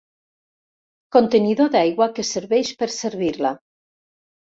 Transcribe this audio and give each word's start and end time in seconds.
Contenidor 1.15 1.69
d'aigua 1.75 2.07
que 2.15 2.25
serveix 2.29 2.71
per 2.81 2.89
servir-la. 2.95 3.53